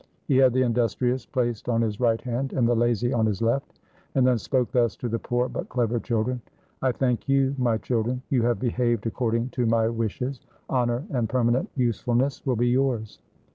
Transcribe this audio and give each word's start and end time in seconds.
He 0.27 0.37
had 0.37 0.51
the 0.51 0.63
industrious 0.63 1.27
placed 1.27 1.69
on 1.69 1.83
his 1.83 1.99
right 1.99 2.19
hand, 2.19 2.53
and 2.53 2.67
the 2.67 2.73
lazy 2.75 3.13
on 3.13 3.27
his 3.27 3.39
left, 3.39 3.79
and 4.15 4.25
then 4.25 4.39
spoke 4.39 4.71
thus 4.71 4.95
to 4.95 5.07
the 5.07 5.19
poor 5.19 5.47
but 5.47 5.69
clever 5.69 5.99
children: 5.99 6.41
"I 6.81 6.91
thank 6.91 7.29
you, 7.29 7.53
my 7.59 7.77
children; 7.77 8.23
you 8.31 8.41
have 8.41 8.59
behaved 8.59 9.05
according 9.05 9.49
to 9.49 9.67
my 9.67 9.87
wishes: 9.89 10.39
honor 10.69 11.03
and 11.11 11.29
permanent 11.29 11.69
usefulness 11.75 12.43
will 12.47 12.55
be 12.55 12.69
yours." 12.69 13.19